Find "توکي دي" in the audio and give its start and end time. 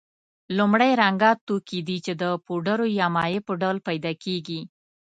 1.47-1.97